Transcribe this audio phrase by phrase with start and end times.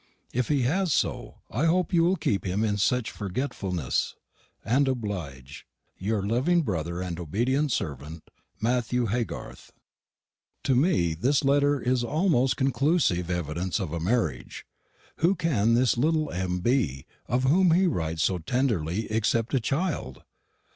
[0.33, 4.15] If he has so, I hope you wil kepe him in sech forgetfullnesse,
[4.65, 8.21] and obliage, "Yr loving brother and obediant servent."
[8.59, 9.71] "MATHEW HAYGARTH."
[10.63, 14.65] To me this letter is almost conclusive evidence of a marriage.
[15.17, 16.61] Who can this little M.
[16.61, 20.23] be, of whom he writes so tenderly, except a child?